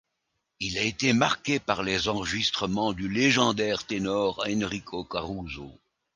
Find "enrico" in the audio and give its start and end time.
4.49-5.03